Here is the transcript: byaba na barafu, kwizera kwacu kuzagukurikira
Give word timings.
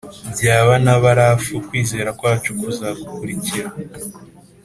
byaba 0.37 0.73
na 0.85 0.93
barafu, 1.03 1.51
kwizera 1.67 2.09
kwacu 2.19 2.49
kuzagukurikira 2.59 3.69